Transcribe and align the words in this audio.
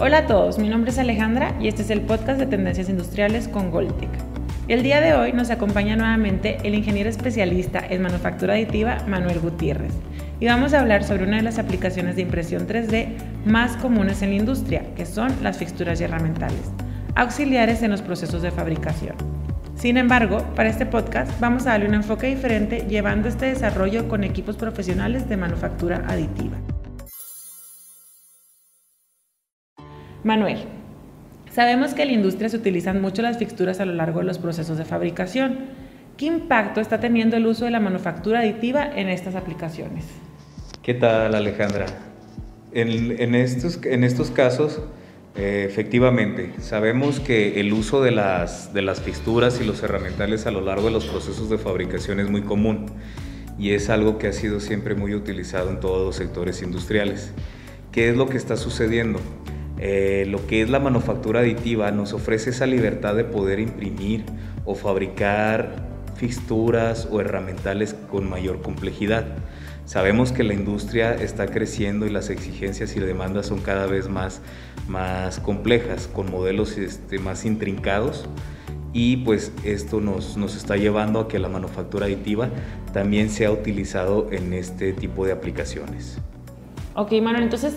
Hola 0.00 0.18
a 0.18 0.26
todos, 0.26 0.58
mi 0.58 0.68
nombre 0.68 0.90
es 0.90 0.98
Alejandra 0.98 1.56
y 1.60 1.68
este 1.68 1.82
es 1.82 1.90
el 1.90 2.02
podcast 2.02 2.38
de 2.38 2.46
Tendencias 2.46 2.88
Industriales 2.88 3.48
con 3.48 3.70
Goldtech. 3.70 4.10
El 4.66 4.82
día 4.82 5.00
de 5.00 5.14
hoy 5.14 5.32
nos 5.32 5.50
acompaña 5.50 5.94
nuevamente 5.94 6.58
el 6.64 6.74
ingeniero 6.74 7.10
especialista 7.10 7.84
en 7.88 8.02
manufactura 8.02 8.54
aditiva 8.54 8.98
Manuel 9.06 9.40
Gutiérrez 9.40 9.92
y 10.40 10.46
vamos 10.46 10.74
a 10.74 10.80
hablar 10.80 11.04
sobre 11.04 11.24
una 11.24 11.36
de 11.36 11.42
las 11.42 11.58
aplicaciones 11.58 12.16
de 12.16 12.22
impresión 12.22 12.66
3D 12.66 13.08
más 13.44 13.76
comunes 13.76 14.22
en 14.22 14.30
la 14.30 14.36
industria, 14.36 14.94
que 14.94 15.06
son 15.06 15.32
las 15.42 15.58
fixturas 15.58 16.00
y 16.00 16.04
herramientales, 16.04 16.72
auxiliares 17.14 17.82
en 17.82 17.90
los 17.90 18.02
procesos 18.02 18.42
de 18.42 18.50
fabricación. 18.50 19.33
Sin 19.84 19.98
embargo, 19.98 20.38
para 20.56 20.70
este 20.70 20.86
podcast 20.86 21.38
vamos 21.40 21.66
a 21.66 21.72
darle 21.72 21.88
un 21.88 21.92
enfoque 21.92 22.26
diferente 22.26 22.86
llevando 22.88 23.28
este 23.28 23.44
desarrollo 23.44 24.08
con 24.08 24.24
equipos 24.24 24.56
profesionales 24.56 25.28
de 25.28 25.36
manufactura 25.36 26.06
aditiva. 26.08 26.56
Manuel, 30.22 30.60
sabemos 31.50 31.92
que 31.92 32.00
en 32.00 32.08
la 32.08 32.14
industria 32.14 32.48
se 32.48 32.56
utilizan 32.56 33.02
mucho 33.02 33.20
las 33.20 33.36
fixturas 33.36 33.78
a 33.78 33.84
lo 33.84 33.92
largo 33.92 34.20
de 34.20 34.24
los 34.24 34.38
procesos 34.38 34.78
de 34.78 34.86
fabricación. 34.86 35.58
¿Qué 36.16 36.24
impacto 36.24 36.80
está 36.80 36.98
teniendo 36.98 37.36
el 37.36 37.46
uso 37.46 37.66
de 37.66 37.70
la 37.70 37.80
manufactura 37.80 38.40
aditiva 38.40 38.90
en 38.90 39.10
estas 39.10 39.34
aplicaciones? 39.34 40.06
¿Qué 40.82 40.94
tal 40.94 41.34
Alejandra? 41.34 41.84
En, 42.72 43.34
estos, 43.34 43.78
en 43.84 44.02
estos 44.02 44.30
casos, 44.30 44.80
eh, 45.36 45.66
efectivamente, 45.68 46.52
sabemos 46.60 47.18
que 47.18 47.58
el 47.60 47.72
uso 47.72 48.02
de 48.02 48.12
las, 48.12 48.72
de 48.72 48.82
las 48.82 49.02
y 49.06 49.64
los 49.64 49.82
herramientales 49.82 50.46
a 50.46 50.52
lo 50.52 50.60
largo 50.60 50.86
de 50.86 50.92
los 50.92 51.06
procesos 51.06 51.50
de 51.50 51.58
fabricación 51.58 52.20
es 52.20 52.30
muy 52.30 52.42
común 52.42 52.86
y 53.58 53.70
es 53.70 53.90
algo 53.90 54.18
que 54.18 54.28
ha 54.28 54.32
sido 54.32 54.60
siempre 54.60 54.94
muy 54.94 55.14
utilizado 55.14 55.70
en 55.70 55.80
todos 55.80 56.06
los 56.06 56.16
sectores 56.16 56.62
industriales. 56.62 57.32
¿Qué 57.90 58.10
es 58.10 58.16
lo 58.16 58.28
que 58.28 58.36
está 58.36 58.56
sucediendo? 58.56 59.20
Eh, 59.78 60.24
lo 60.28 60.46
que 60.46 60.62
es 60.62 60.70
la 60.70 60.78
manufactura 60.78 61.40
aditiva 61.40 61.90
nos 61.90 62.12
ofrece 62.12 62.50
esa 62.50 62.66
libertad 62.66 63.16
de 63.16 63.24
poder 63.24 63.58
imprimir 63.58 64.24
o 64.64 64.74
fabricar 64.74 65.84
fixturas 66.16 67.08
o 67.10 67.20
herramientales 67.20 67.94
con 68.10 68.28
mayor 68.30 68.62
complejidad. 68.62 69.26
Sabemos 69.84 70.32
que 70.32 70.44
la 70.44 70.54
industria 70.54 71.14
está 71.14 71.46
creciendo 71.46 72.06
y 72.06 72.10
las 72.10 72.30
exigencias 72.30 72.96
y 72.96 73.00
demandas 73.00 73.46
son 73.46 73.60
cada 73.60 73.86
vez 73.86 74.08
más, 74.08 74.40
más 74.88 75.40
complejas, 75.40 76.08
con 76.08 76.30
modelos 76.30 76.78
este, 76.78 77.18
más 77.18 77.44
intrincados 77.44 78.26
y 78.94 79.18
pues 79.18 79.52
esto 79.64 80.00
nos, 80.00 80.36
nos 80.36 80.56
está 80.56 80.76
llevando 80.76 81.20
a 81.20 81.28
que 81.28 81.38
la 81.38 81.48
manufactura 81.48 82.06
aditiva 82.06 82.48
también 82.92 83.28
sea 83.28 83.50
utilizado 83.50 84.28
en 84.30 84.52
este 84.52 84.92
tipo 84.92 85.26
de 85.26 85.32
aplicaciones. 85.32 86.18
Ok, 86.94 87.12
Manuel, 87.20 87.42
entonces 87.42 87.74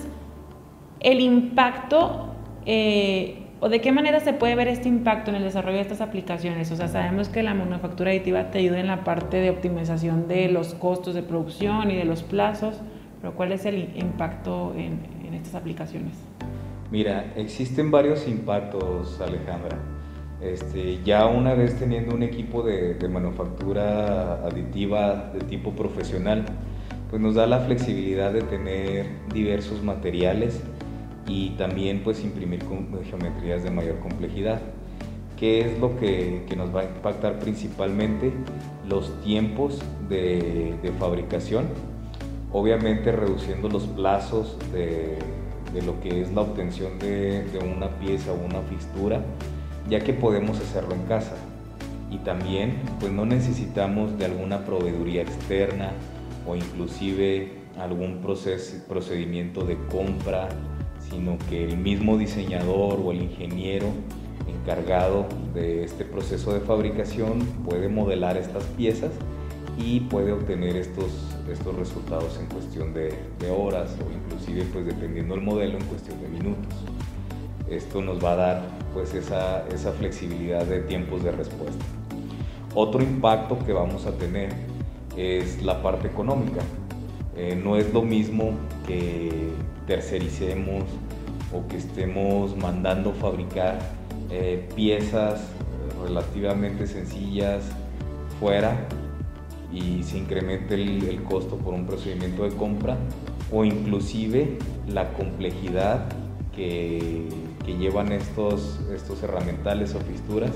el 1.00 1.20
impacto 1.20 2.36
eh, 2.66 3.47
o 3.60 3.70
de 3.70 3.82
qué 3.82 3.92
manera 3.92 4.20
se 4.20 4.34
puede 4.34 4.56
ver 4.56 4.68
este 4.68 4.88
impacto 4.88 5.32
en 5.32 5.38
el 5.38 5.44
desarrollo 5.44 5.78
de 5.78 5.82
estas 5.82 6.02
aplicaciones. 6.02 6.72
O 6.72 6.76
sea, 6.76 6.88
sabemos 6.88 7.30
que 7.30 7.42
la 7.44 7.54
manufactura 7.54 8.12
aditiva 8.12 8.52
te 8.52 8.60
ayuda 8.60 8.80
en 8.80 8.88
la 8.88 9.04
parte 9.04 9.38
de 9.38 9.50
optimización 9.50 10.28
de 10.28 10.50
los 10.50 10.74
costos 10.76 11.16
de 11.16 11.24
producción 11.24 11.90
y 11.90 11.96
de 11.96 12.06
los 12.06 12.24
plazos, 12.24 12.76
pero 13.22 13.34
¿cuál 13.34 13.52
es 13.52 13.66
el 13.66 13.96
impacto 13.96 14.74
en, 14.76 15.18
estas 15.34 15.56
aplicaciones? 15.56 16.14
Mira, 16.92 17.34
existen 17.36 17.92
varios 17.92 18.28
impactos, 18.28 19.20
Alejandra. 19.22 19.78
Este, 20.42 21.00
ya 21.04 21.26
una 21.26 21.54
vez 21.54 21.78
teniendo 21.78 22.16
un 22.16 22.24
equipo 22.24 22.64
de, 22.64 22.94
de 22.94 23.08
manufactura 23.10 24.46
aditiva 24.46 25.32
de 25.34 25.40
tipo 25.42 25.72
profesional, 25.72 26.46
pues 27.10 27.22
nos 27.22 27.36
da 27.36 27.46
la 27.46 27.60
flexibilidad 27.60 28.32
de 28.32 28.42
tener 28.42 29.08
diversos 29.34 29.84
materiales 29.84 30.62
y 31.28 31.52
también 31.52 32.02
pues 32.04 32.24
imprimir 32.24 32.64
geometrías 33.10 33.64
de 33.64 33.72
mayor 33.72 34.00
complejidad. 34.00 34.62
¿Qué 35.38 35.62
es 35.62 35.80
lo 35.80 35.98
que, 35.98 36.46
nos 36.56 36.76
va 36.76 36.82
a 36.82 36.86
impactar 36.86 37.38
principalmente? 37.40 38.32
Los 38.90 39.22
tiempos 39.22 39.80
de, 40.10 40.74
fabricación, 40.98 41.68
obviamente 42.52 43.12
reduciendo 43.12 43.70
los 43.70 43.86
plazos 43.86 44.58
de, 44.72 45.20
lo 45.86 46.00
que 46.02 46.22
es 46.22 46.34
la 46.34 46.42
obtención 46.42 46.98
de, 46.98 47.46
una 47.76 47.90
pieza 48.00 48.32
o 48.32 48.36
una 48.44 48.62
fixtura, 48.62 49.22
ya 49.88 50.00
que 50.00 50.14
podemos 50.14 50.60
hacerlo 50.60 50.96
en 50.96 51.04
casa. 51.04 51.36
Y 52.10 52.18
también 52.20 52.82
pues 53.00 53.12
no 53.12 53.26
necesitamos 53.26 54.18
de 54.18 54.26
alguna 54.26 54.66
proveeduría 54.66 55.22
externa 55.22 55.92
o 56.48 56.56
inclusive 56.56 57.52
algún 57.78 58.22
proceso, 58.22 58.78
procedimiento 58.88 59.66
de 59.66 59.78
compra 59.92 60.48
sino 61.10 61.38
que 61.50 61.64
el 61.64 61.78
mismo 61.78 62.18
diseñador 62.18 63.00
o 63.04 63.12
el 63.12 63.24
ingeniero 63.24 63.88
encargado 64.48 65.26
de 65.54 65.84
este 65.84 66.04
proceso 66.04 66.54
de 66.54 66.60
fabricación 66.60 67.40
puede 67.66 67.88
modelar 67.90 68.38
estas 68.38 68.64
piezas 68.66 69.12
y 69.78 70.02
puede 70.02 70.32
obtener 70.32 70.76
estos, 70.76 71.12
estos 71.50 71.76
resultados 71.76 72.38
en 72.40 72.48
cuestión 72.48 72.94
de, 72.94 73.14
horas 73.50 73.96
o 74.06 74.12
inclusive 74.12 74.66
pues 74.74 74.86
dependiendo 74.86 75.36
del 75.36 75.44
modelo 75.44 75.78
en 75.78 75.86
cuestión 75.86 76.22
de 76.22 76.28
minutos. 76.28 76.74
Esto 77.70 78.02
nos 78.02 78.24
va 78.24 78.34
a 78.34 78.36
dar 78.36 78.62
pues 78.94 79.14
esa, 79.14 79.66
esa 79.68 79.92
flexibilidad 79.92 80.66
de 80.66 80.80
tiempos 80.82 81.24
de 81.24 81.32
respuesta. 81.32 81.86
Otro 82.74 83.02
impacto 83.02 83.58
que 83.66 83.74
vamos 83.74 84.06
a 84.06 84.12
tener 84.12 84.50
es 85.16 85.62
la 85.64 85.82
parte 85.82 86.08
económica. 86.08 86.62
Eh, 87.36 87.60
no 87.62 87.78
es 87.78 87.94
lo 87.94 88.02
mismo 88.02 88.52
que 88.86 89.50
tercericemos 89.88 90.84
o 91.54 91.68
que 91.68 91.78
estemos 91.78 92.56
mandando 92.58 93.14
fabricar 93.14 93.80
eh, 94.30 94.68
piezas 94.76 95.42
relativamente 96.04 96.86
sencillas 96.86 97.64
fuera 98.40 98.88
y 99.72 100.04
se 100.04 100.18
incremente 100.18 100.76
el, 100.76 101.24
costo 101.24 101.58
por 101.58 101.74
un 101.74 101.86
procedimiento 101.86 102.44
de 102.44 102.52
compra 102.52 102.98
o 103.52 103.66
inclusive 103.66 104.58
la 104.88 105.14
complejidad 105.14 106.06
que, 106.56 107.28
llevan 107.80 108.14
estos, 108.14 108.80
estos 108.96 109.22
herramientales 109.24 109.94
o 109.94 110.00
fixturas 110.00 110.52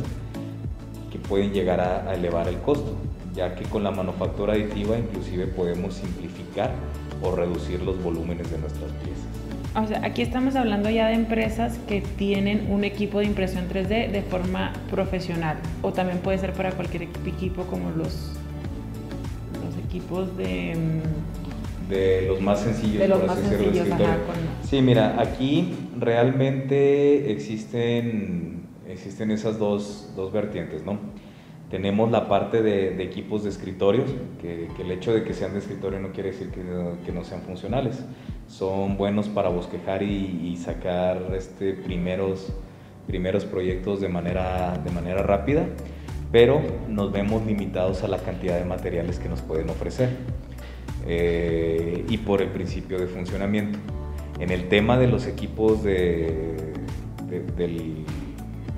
que 1.12 1.20
pueden 1.20 1.52
llegar 1.52 1.81
a 1.81 2.16
elevar 2.16 2.47
el 2.47 2.58
costo, 2.59 2.96
ya 3.36 3.53
que 3.53 3.66
con 3.66 3.84
la 3.84 3.91
manufactura 3.91 4.53
aditiva 4.53 4.97
inclusive 4.97 5.47
podemos 5.47 5.96
simplificar 5.96 6.72
o 7.22 7.36
reducir 7.36 7.82
los 7.82 8.02
volúmenes 8.02 8.50
de 8.52 8.58
nuestras 8.58 8.92
piezas. 9.04 9.42
O 9.74 9.88
sea, 9.88 10.04
aquí 10.04 10.22
estamos 10.22 10.56
hablando 10.56 10.90
ya 10.90 11.08
de 11.08 11.14
empresas 11.14 11.80
que 11.88 12.02
tienen 12.02 12.70
un 12.70 12.84
equipo 12.84 13.20
de 13.20 13.26
impresión 13.26 13.70
3D 13.70 14.12
de 14.12 14.22
forma 14.22 14.74
profesional 14.90 15.58
o 15.82 15.94
también 15.94 16.20
puede 16.20 16.38
ser 16.40 16.52
para 16.54 16.72
cualquier 16.72 17.04
equipo 17.04 17.64
como 17.64 17.90
los, 17.92 18.34
los 19.64 19.78
equipos 19.86 20.36
de... 20.36 20.76
Mm, 20.76 21.90
de 21.90 22.26
los 22.28 22.42
más 22.42 22.62
sencillos, 22.62 23.00
de 23.00 23.08
los 23.08 23.26
más 23.26 23.38
sencillos, 23.38 23.88
Sí, 24.64 24.82
mira, 24.82 25.20
aquí 25.20 25.74
realmente 26.00 27.32
existen, 27.32 28.62
existen 28.88 29.30
esas 29.32 29.59
dos, 29.59 30.14
dos 30.16 30.32
vertientes, 30.32 30.86
¿no? 30.86 31.00
Tenemos 31.72 32.12
la 32.12 32.28
parte 32.28 32.62
de, 32.62 33.02
equipos 33.02 33.44
de 33.46 33.50
escritorios, 33.50 34.12
que, 34.42 34.68
el 34.78 34.92
hecho 34.92 35.14
de 35.14 35.24
que 35.24 35.34
sean 35.34 35.54
de 35.54 35.59
escritorio 35.59 36.02
no 36.02 36.12
quiere 36.12 36.32
decir 36.32 36.50
que, 36.50 37.12
no 37.14 37.24
sean 37.24 37.42
funcionales. 37.44 38.04
Son 38.50 38.98
buenos 38.98 39.30
para 39.30 39.48
bosquejar 39.48 40.04
y, 40.04 40.58
sacar 40.58 41.32
este, 41.34 41.72
primeros, 41.72 42.52
primeros 43.08 43.46
proyectos 43.46 44.02
de 44.02 44.09
manera, 44.09 44.78
de 44.84 44.92
manera 44.92 45.24
rápida, 45.24 45.66
pero 46.30 46.62
nos 46.90 47.14
vemos 47.14 47.46
limitados 47.46 48.03
a 48.03 48.09
la 48.09 48.18
cantidad 48.18 48.59
de 48.59 48.66
materiales 48.66 49.18
que 49.18 49.30
nos 49.30 49.42
pueden 49.42 49.70
ofrecer 49.70 50.09
eh, 51.08 52.03
y 52.09 52.18
por 52.18 52.41
el 52.41 52.50
principio 52.50 53.00
de 53.00 53.08
funcionamiento. 53.08 53.79
En 54.41 54.50
el 54.50 54.67
tema 54.67 54.97
de 54.97 55.08
los 55.08 55.26
equipos 55.26 55.84
de, 55.84 56.74
del 57.56 58.03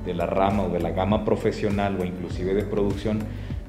de 0.06 0.14
la 0.14 0.26
rama 0.26 0.64
o 0.64 0.70
de 0.70 0.80
la 0.80 0.92
gama 0.92 1.26
profesional 1.26 1.98
o 2.00 2.06
inclusive 2.06 2.54
de 2.54 2.64
producción 2.64 3.20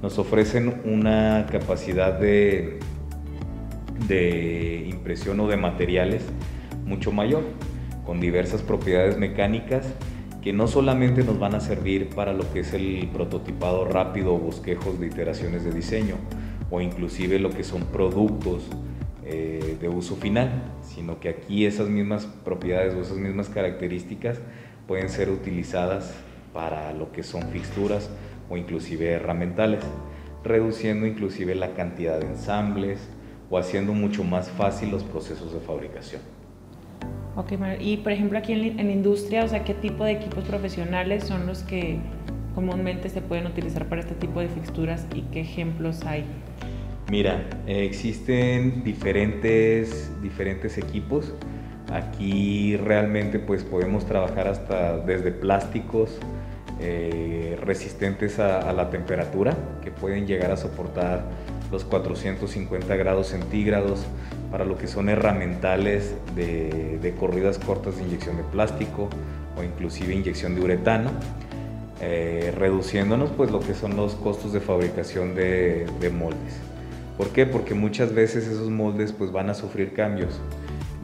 nos 0.03 0.19
ofrecen 0.19 0.83
una 0.85 1.47
capacidad 1.51 2.19
de, 2.19 2.79
de 4.09 4.87
impresión 4.91 5.41
o 5.41 5.49
de 5.49 5.57
materiales 5.57 6.25
mucho 6.85 7.13
mayor, 7.13 7.43
con 8.05 8.21
diversas 8.21 8.63
propiedades 8.63 9.17
mecánicas 9.17 9.87
que 10.43 10.53
no 10.53 10.69
solamente 10.69 11.25
nos 11.25 11.39
van 11.39 11.55
a 11.55 11.61
servir 11.61 12.11
para 12.11 12.35
lo 12.35 12.53
que 12.53 12.61
es 12.61 12.75
el 12.75 13.09
prototipado 13.13 13.87
rápido 13.87 14.35
o 14.35 14.39
bosquejos 14.39 15.01
de 15.01 15.07
iteraciones 15.07 15.65
de 15.65 15.73
diseño 15.73 16.17
o 16.71 16.83
inclusive 16.83 17.39
lo 17.39 17.49
que 17.49 17.65
son 17.65 17.85
productos 17.85 18.69
eh, 19.25 19.79
de 19.81 19.89
uso 19.89 20.17
final, 20.17 20.51
sino 20.83 21.19
que 21.19 21.31
aquí 21.31 21.65
esas 21.65 21.89
mismas 21.89 22.27
propiedades 22.45 22.95
o 22.95 23.01
esas 23.01 23.17
mismas 23.17 23.49
características 23.49 24.39
pueden 24.87 25.09
ser 25.09 25.31
utilizadas 25.31 26.15
para 26.53 26.93
lo 26.93 27.13
que 27.13 27.23
son 27.23 27.43
fixturas 27.51 28.11
o 28.49 28.57
inclusive 28.57 29.13
herramientales, 29.13 29.83
reduciendo 30.43 31.07
inclusive 31.07 31.55
la 31.55 31.75
cantidad 31.75 32.21
de 32.21 32.27
ensambles 32.27 33.09
o 33.51 33.59
haciendo 33.59 33.93
mucho 33.93 34.25
más 34.25 34.51
fácil 34.51 34.91
los 34.91 35.03
procesos 35.05 35.53
de 35.53 35.61
fabricación. 35.61 36.23
Ok, 37.37 37.53
y 37.81 37.97
por 37.99 38.13
ejemplo 38.13 38.39
aquí 38.39 38.53
en, 38.53 38.79
en 38.79 38.91
industria, 38.91 39.45
o 39.45 39.49
sea, 39.49 39.65
¿qué 39.65 39.75
tipo 39.75 40.05
de 40.05 40.13
equipos 40.13 40.45
profesionales 40.45 41.25
son 41.25 41.47
los 41.47 41.63
que 41.63 41.99
comúnmente 42.55 43.09
se 43.09 43.21
pueden 43.21 43.47
utilizar 43.47 43.89
para 43.89 44.01
este 44.01 44.15
tipo 44.15 44.41
de 44.41 44.49
fixturas 44.49 45.07
y 45.15 45.23
qué 45.33 45.41
ejemplos 45.41 46.05
hay? 46.05 46.25
Mira, 47.11 47.45
existen 47.67 48.83
diferentes, 48.83 50.11
diferentes 50.23 50.79
equipos. 50.79 51.35
Aquí 51.95 52.77
realmente 52.77 53.39
pues 53.39 53.63
podemos 53.63 54.05
trabajar 54.05 54.49
hasta 54.49 54.99
desde 54.99 55.31
plásticos 55.31 56.19
eh, 56.81 57.57
resistentes 57.63 58.41
a, 58.41 58.73
la 58.73 58.91
temperatura, 58.91 59.57
que 59.81 59.93
pueden 59.93 60.27
llegar 60.27 60.51
a 60.51 60.57
soportar 60.57 61.23
los 61.71 61.85
450 61.85 62.97
grados 62.97 63.29
centígrados 63.29 64.05
para 64.51 64.65
lo 64.65 64.77
que 64.77 64.89
son 64.89 65.09
herramientales 65.09 66.17
de, 66.35 67.15
corridas 67.17 67.61
cortas 67.61 67.97
de 67.97 68.03
inyección 68.03 68.39
de 68.39 68.43
plástico 68.43 69.09
o 69.57 69.63
inclusive 69.63 70.13
inyección 70.15 70.57
de 70.57 70.63
uretano. 70.63 71.11
Eh, 72.01 72.53
reduciéndonos 72.57 73.31
pues 73.31 73.53
lo 73.53 73.61
que 73.61 73.73
son 73.73 73.95
los 73.95 74.17
costos 74.17 74.53
de 74.53 74.59
fabricación 74.59 75.37
de, 75.37 75.87
de 76.01 76.11
moldes. 76.11 76.59
¿Por 77.17 77.29
qué? 77.29 77.47
Porque 77.47 77.73
muchas 77.75 78.13
veces 78.13 78.49
esos 78.49 78.69
moldes 78.69 79.13
pues 79.13 79.31
van 79.31 79.49
a 79.49 79.55
sufrir 79.55 79.95
cambios 79.95 80.41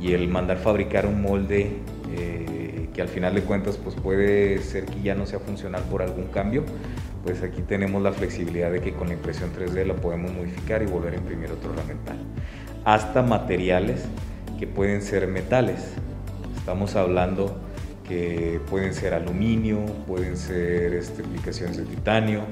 y 0.00 0.12
el 0.12 0.29
mandar 0.29 0.58
fabricar 0.58 1.06
un 1.06 1.20
molde 1.20 1.70
eh, 2.17 2.88
que 2.94 3.02
al 3.02 3.08
final 3.08 3.35
de 3.35 3.43
cuentas 3.43 3.76
pues 3.76 3.94
puede 3.94 4.58
ser 4.62 4.87
que 4.87 5.00
ya 5.02 5.14
no 5.14 5.26
sea 5.26 5.38
funcional 5.38 5.82
por 5.91 6.02
algún 6.02 6.26
cambio, 6.26 6.64
pues 7.25 7.43
aquí 7.43 7.62
tenemos 7.62 8.02
la 8.02 8.12
flexibilidad 8.12 8.73
de 8.73 8.81
que 8.81 8.93
con 8.93 9.08
la 9.08 9.14
impresión 9.14 9.50
3D 9.52 9.85
la 9.85 9.94
podemos 9.94 10.32
modificar 10.32 10.82
y 10.82 10.87
volver 10.87 11.14
a 11.14 11.17
imprimir 11.17 11.52
otro 11.52 11.73
herramental. 11.75 12.17
Hasta 12.85 13.23
materiales 13.23 14.05
que 14.58 14.67
pueden 14.67 15.02
ser 15.02 15.26
metales. 15.26 15.93
Estamos 16.56 16.97
hablando 16.97 17.61
que 18.08 18.61
pueden 18.69 18.94
ser 18.94 19.14
aluminio, 19.14 19.85
pueden 20.06 20.37
ser 20.37 20.94
este, 20.94 21.23
aplicaciones 21.23 21.76
de 21.76 21.85
titanio, 21.85 22.43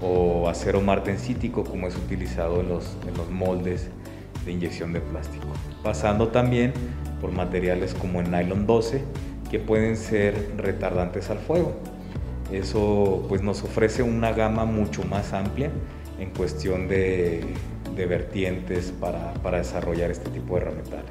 o 0.00 0.48
acero 0.48 0.80
martensítico 0.80 1.64
como 1.64 1.88
es 1.88 1.96
utilizado 1.96 2.60
en 2.60 2.68
los, 2.68 2.96
en 3.06 3.16
los 3.16 3.30
moldes 3.30 3.88
de 4.48 4.54
inyección 4.54 4.94
de 4.94 5.00
plástico. 5.00 5.46
Pasando 5.82 6.28
también 6.28 6.72
por 7.20 7.32
materiales 7.32 7.94
como 7.94 8.20
el 8.20 8.30
nylon 8.30 8.66
12 8.66 9.04
que 9.50 9.58
pueden 9.58 9.96
ser 9.96 10.52
retardantes 10.56 11.30
al 11.30 11.38
fuego. 11.38 11.74
Eso 12.50 13.26
pues 13.28 13.42
nos 13.42 13.62
ofrece 13.62 14.02
una 14.02 14.32
gama 14.32 14.64
mucho 14.64 15.04
más 15.04 15.34
amplia 15.34 15.70
en 16.18 16.30
cuestión 16.30 16.88
de, 16.88 17.44
de 17.94 18.06
vertientes 18.06 18.92
para, 18.98 19.34
para 19.34 19.58
desarrollar 19.58 20.10
este 20.10 20.30
tipo 20.30 20.54
de 20.54 20.62
herramientas. 20.62 21.02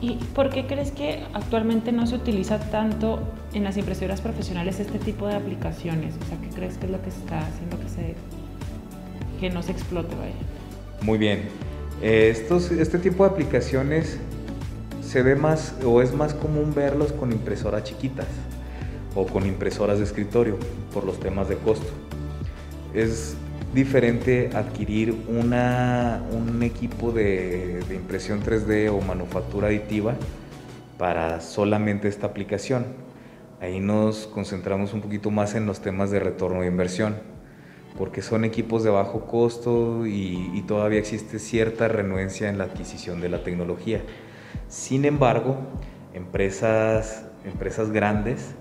¿Y 0.00 0.16
por 0.34 0.50
qué 0.50 0.66
crees 0.66 0.90
que 0.90 1.22
actualmente 1.32 1.92
no 1.92 2.06
se 2.08 2.16
utiliza 2.16 2.58
tanto 2.58 3.20
en 3.54 3.62
las 3.62 3.76
impresoras 3.76 4.20
profesionales 4.20 4.80
este 4.80 4.98
tipo 4.98 5.28
de 5.28 5.36
aplicaciones? 5.36 6.14
O 6.20 6.26
sea, 6.26 6.36
¿qué 6.40 6.48
crees 6.48 6.78
que 6.78 6.86
es 6.86 6.92
lo 6.92 7.00
que 7.00 7.10
está 7.10 7.46
haciendo 7.46 7.78
que, 7.78 7.88
se, 7.88 8.14
que 9.40 9.50
no 9.50 9.62
se 9.62 9.70
explote? 9.70 10.14
Vaya? 10.16 10.34
Muy 11.00 11.16
bien. 11.16 11.42
Eh, 12.04 12.28
estos, 12.28 12.70
este 12.70 12.98
tipo 12.98 13.24
de 13.24 13.30
aplicaciones 13.30 14.18
se 15.00 15.22
ve 15.22 15.36
más 15.36 15.74
o 15.86 16.02
es 16.02 16.12
más 16.12 16.34
común 16.34 16.74
verlos 16.74 17.12
con 17.12 17.32
impresoras 17.32 17.84
chiquitas 17.84 18.26
o 19.14 19.24
con 19.24 19.46
impresoras 19.46 19.96
de 19.96 20.04
escritorio 20.04 20.58
por 20.92 21.04
los 21.04 21.18
temas 21.18 21.48
de 21.48 21.56
costo. 21.56 21.90
Es 22.92 23.38
diferente 23.72 24.50
adquirir 24.52 25.16
una, 25.28 26.22
un 26.30 26.62
equipo 26.62 27.10
de, 27.10 27.82
de, 27.88 27.94
impresión 27.94 28.42
3D 28.42 28.90
o 28.90 29.00
manufactura 29.00 29.68
aditiva 29.68 30.14
para 30.98 31.40
solamente 31.40 32.08
esta 32.08 32.26
aplicación. 32.26 32.84
Ahí 33.62 33.80
nos 33.80 34.26
concentramos 34.26 34.92
un 34.92 35.00
poquito 35.00 35.30
más 35.30 35.54
en 35.54 35.64
los 35.64 35.80
temas 35.80 36.10
de 36.10 36.20
retorno 36.20 36.60
de 36.60 36.66
inversión, 36.66 37.14
porque 37.96 38.22
son 38.22 38.44
equipos 38.44 38.82
de 38.82 38.90
bajo 38.90 39.26
costo 39.26 40.06
y, 40.06 40.50
y 40.54 40.62
todavía 40.62 40.98
existe 40.98 41.38
cierta 41.38 41.88
renuencia 41.88 42.48
en 42.48 42.58
la 42.58 42.64
adquisición 42.64 43.20
de 43.20 43.28
la 43.28 43.42
tecnología. 43.44 44.02
Sin 44.68 45.04
embargo, 45.04 45.58
empresas, 46.14 47.26
empresas 47.44 47.90
grandes 47.90 48.54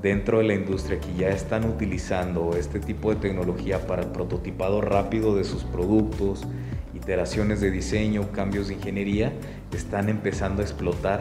dentro 0.00 0.38
de 0.38 0.44
la 0.44 0.54
industria 0.54 0.98
que 1.00 1.14
ya 1.14 1.28
están 1.28 1.64
utilizando 1.64 2.56
este 2.56 2.80
tipo 2.80 3.10
de 3.10 3.16
tecnología 3.16 3.86
para 3.86 4.02
el 4.02 4.08
prototipado 4.08 4.80
rápido 4.80 5.36
de 5.36 5.44
sus 5.44 5.62
productos, 5.64 6.42
iteraciones 6.94 7.60
de 7.60 7.70
diseño, 7.70 8.32
cambios 8.32 8.68
de 8.68 8.74
ingeniería, 8.74 9.32
están 9.72 10.08
empezando 10.08 10.60
a 10.60 10.64
explotar 10.64 11.20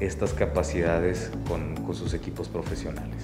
estas 0.00 0.32
capacidades 0.32 1.30
con, 1.48 1.76
sus 1.94 2.14
equipos 2.14 2.48
profesionales. 2.48 3.22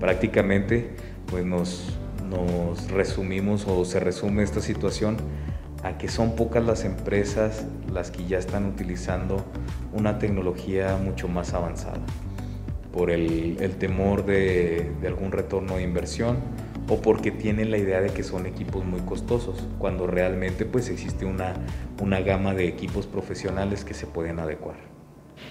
Prácticamente 0.00 0.90
pues 1.26 1.44
nos, 1.44 1.98
nos 2.28 2.90
resumimos 2.90 3.66
o 3.66 3.84
se 3.84 4.00
resume 4.00 4.42
esta 4.42 4.60
situación 4.60 5.16
a 5.82 5.96
que 5.96 6.08
son 6.08 6.34
pocas 6.34 6.64
las 6.64 6.84
empresas 6.84 7.64
las 7.92 8.10
que 8.10 8.26
ya 8.26 8.38
están 8.38 8.66
utilizando 8.66 9.44
una 9.92 10.18
tecnología 10.18 10.98
mucho 11.02 11.28
más 11.28 11.54
avanzada 11.54 12.00
por 12.92 13.10
el, 13.10 13.56
temor 13.78 14.24
de, 14.24 14.90
algún 15.06 15.30
retorno 15.30 15.76
de 15.76 15.82
inversión 15.82 16.38
o 16.88 17.00
porque 17.00 17.30
tienen 17.30 17.70
la 17.70 17.78
idea 17.78 18.00
de 18.00 18.10
que 18.10 18.22
son 18.22 18.46
equipos 18.46 18.84
muy 18.84 19.00
costosos, 19.00 19.68
cuando 19.78 20.06
realmente 20.06 20.64
pues 20.64 20.88
existe 20.88 21.26
una, 21.26 21.52
una 22.02 22.20
gama 22.20 22.54
de 22.54 22.66
equipos 22.66 23.06
profesionales 23.06 23.84
que 23.84 23.92
se 23.92 24.06
pueden 24.06 24.38
adecuar. 24.38 24.76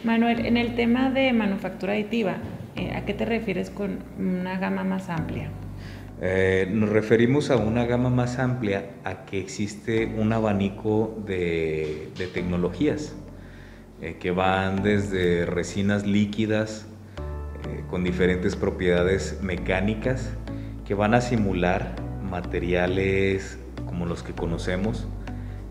Manuel, 0.03 0.45
en 0.45 0.57
el 0.57 0.75
tema 0.75 1.11
de 1.11 1.31
manufactura 1.33 1.93
aditiva, 1.93 2.37
eh, 2.75 2.91
¿a 2.95 3.05
qué 3.05 3.13
te 3.13 3.25
refieres 3.25 3.69
con 3.69 3.99
una 4.19 4.57
gama 4.57 4.83
más 4.83 5.09
amplia? 5.09 5.49
Eh, 6.19 6.67
nos 6.71 6.89
referimos 6.89 7.51
a 7.51 7.57
una 7.57 7.85
gama 7.85 8.09
más 8.09 8.39
amplia 8.39 8.89
a 9.03 9.25
que 9.25 9.39
existe 9.39 10.07
un 10.07 10.33
abanico 10.33 11.15
de, 11.27 12.09
tecnologías 12.33 13.13
eh, 14.01 14.17
que 14.19 14.31
van 14.31 14.81
desde 14.81 15.45
resinas 15.45 16.07
líquidas 16.07 16.87
eh, 17.69 17.83
con 17.87 18.03
diferentes 18.03 18.55
propiedades 18.55 19.37
mecánicas 19.43 20.31
que 20.87 20.95
van 20.95 21.13
a 21.13 21.21
simular 21.21 21.93
materiales 22.23 23.59
como 23.85 24.07
los 24.07 24.23
que 24.23 24.33
conocemos, 24.33 25.07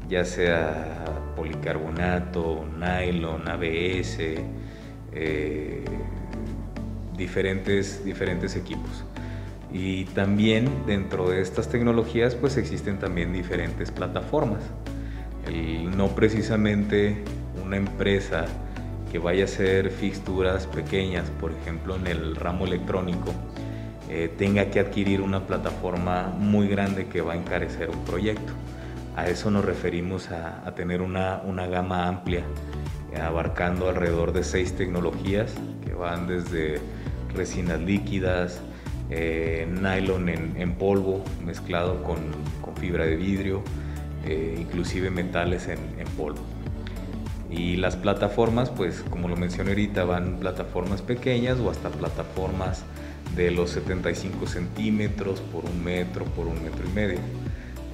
ya 0.09 0.25
sea 0.25 1.05
policarbonato, 1.35 2.65
nylon, 2.79 3.49
ABS, 3.49 4.19
diferentes 7.17 8.57
equipos. 8.57 9.06
Y 9.73 10.05
también 10.07 10.69
dentro 10.87 11.31
de 11.31 11.41
estas 11.41 11.69
tecnologías 11.69 12.35
pues 12.35 12.57
existen 12.57 12.99
también 12.99 13.33
diferentes 13.33 13.91
plataformas. 13.91 14.63
no 15.97 16.09
precisamente 16.09 17.23
una 17.65 17.77
empresa 17.77 18.47
que 19.11 19.19
vaya 19.19 19.43
a 19.43 19.45
hacer 19.47 19.91
fixturas 19.91 20.67
pequeñas, 20.67 21.31
por 21.41 21.53
ejemplo 21.53 21.97
en 21.97 22.07
el 22.07 22.37
ramo 22.37 22.65
electrónico, 22.65 23.33
eh, 24.09 24.33
tenga 24.39 24.71
que 24.71 24.79
adquirir 24.79 25.21
una 25.21 25.47
plataforma 25.47 26.33
muy 26.39 26.69
grande 26.69 27.07
que 27.07 27.21
va 27.23 27.33
a 27.33 27.37
encarecer 27.37 27.91
un 27.91 28.05
proyecto. 28.05 28.53
A 29.17 29.29
eso 29.29 29.51
nos 29.51 29.65
referimos 29.65 30.31
a, 30.31 30.73
tener 30.75 31.01
una, 31.01 31.41
una, 31.45 31.67
gama 31.67 32.07
amplia, 32.07 32.45
eh, 33.13 33.21
abarcando 33.21 33.89
alrededor 33.89 34.33
de 34.33 34.45
seis 34.45 34.77
tecnologías 34.77 35.55
que 35.85 35.95
van 35.95 36.27
desde 36.27 36.81
resinas 37.35 37.81
líquidas, 37.81 38.61
eh, 39.11 39.69
nylon 39.71 40.29
en, 40.29 40.73
polvo 40.75 41.25
mezclado 41.45 42.03
con, 42.03 42.19
fibra 42.81 43.07
de 43.07 43.17
vidrio, 43.17 43.63
inclusive 44.59 45.11
metales 45.11 45.69
en, 45.69 45.79
polvo. 46.17 46.41
Y 47.51 47.77
las 47.77 47.97
plataformas, 47.97 48.71
pues 48.71 49.05
como 49.09 49.29
lo 49.29 49.37
mencioné 49.37 49.71
ahorita, 49.71 50.05
van 50.05 50.39
plataformas 50.41 51.01
pequeñas 51.01 51.59
o 51.59 51.71
hasta 51.71 51.89
plataformas 51.91 52.85
de 53.35 53.51
los 53.51 53.71
75 53.71 54.47
centímetros 54.47 55.41
por 55.41 55.65
un 55.65 55.85
metro, 55.85 56.25
por 56.25 56.47
un 56.47 56.63
metro 56.63 56.85
y 56.87 56.93
medio. 56.93 57.19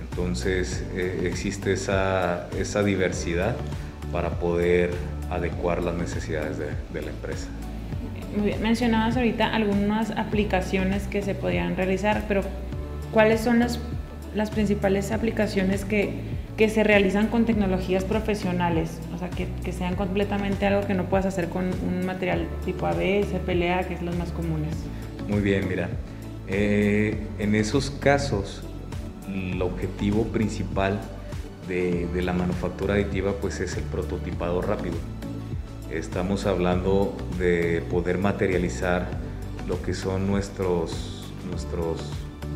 Entonces 0.01 0.85
eh, 0.95 1.23
existe 1.25 1.73
esa, 1.73 2.49
diversidad 2.85 3.57
para 4.13 4.31
poder 4.39 4.91
adecuar 5.31 5.83
las 5.83 5.95
necesidades 5.95 6.59
de, 6.59 6.67
de 6.93 7.03
la 7.03 7.11
empresa. 7.11 7.49
Mencionabas 8.61 9.17
ahorita 9.17 9.55
algunas 9.55 10.11
aplicaciones 10.13 11.07
que 11.07 11.23
se 11.23 11.35
podían 11.35 11.77
realizar, 11.77 12.25
pero 12.29 12.43
¿cuáles 13.13 13.41
son 13.41 13.59
las, 13.59 13.79
las 14.35 14.51
principales 14.51 15.13
aplicaciones 15.13 15.85
que, 15.85 16.15
que 16.57 16.69
se 16.69 16.83
realizan 16.83 17.29
con 17.29 17.45
tecnologías 17.45 18.05
profesionales? 18.05 19.01
que, 19.31 19.73
sean 19.73 19.95
completamente 19.95 20.67
algo 20.67 20.87
que 20.87 20.95
no 20.95 21.05
puedas 21.05 21.27
hacer 21.27 21.49
con 21.49 21.67
un 21.67 22.05
material 22.07 22.47
tipo 22.65 22.87
ABS, 22.87 23.29
PLA, 23.47 23.85
que 23.85 23.95
es 23.95 24.03
los 24.03 24.17
más 24.17 24.31
comunes. 24.33 24.75
Muy 25.29 25.41
bien, 25.41 25.69
mira. 25.69 25.89
Eh, 26.49 27.19
en 27.39 27.55
esos 27.55 27.91
casos, 27.91 28.63
el 29.29 29.63
objetivo 29.63 30.25
principal 30.25 31.01
de, 31.69 32.07
de 32.13 32.23
la 32.23 32.33
manufactura 32.33 32.95
aditiva 32.95 33.35
pues 33.41 33.61
es 33.61 33.77
el 33.77 33.85
prototipado 33.85 34.61
rápido. 34.61 34.97
Estamos 35.93 36.47
hablando 36.47 37.15
de 37.39 37.83
poder 37.91 38.17
materializar 38.17 39.11
lo 39.69 39.83
que 39.83 39.93
son 39.93 40.27
nuestros, 40.27 41.31
nuestros 41.51 42.01